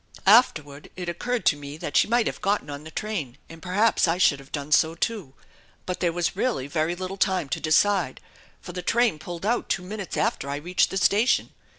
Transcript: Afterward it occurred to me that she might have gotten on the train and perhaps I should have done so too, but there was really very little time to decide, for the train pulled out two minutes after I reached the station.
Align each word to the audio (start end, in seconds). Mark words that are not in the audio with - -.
Afterward 0.25 0.89
it 0.95 1.07
occurred 1.09 1.45
to 1.45 1.55
me 1.55 1.77
that 1.77 1.95
she 1.95 2.07
might 2.07 2.25
have 2.25 2.41
gotten 2.41 2.71
on 2.71 2.83
the 2.85 2.89
train 2.89 3.37
and 3.47 3.61
perhaps 3.61 4.07
I 4.07 4.17
should 4.17 4.39
have 4.39 4.51
done 4.51 4.71
so 4.71 4.95
too, 4.95 5.35
but 5.85 5.99
there 5.99 6.11
was 6.11 6.35
really 6.35 6.65
very 6.65 6.95
little 6.95 7.17
time 7.17 7.47
to 7.49 7.59
decide, 7.59 8.19
for 8.61 8.71
the 8.73 8.81
train 8.81 9.19
pulled 9.19 9.45
out 9.45 9.69
two 9.69 9.83
minutes 9.83 10.17
after 10.17 10.49
I 10.49 10.55
reached 10.55 10.89
the 10.89 10.97
station. 10.97 11.51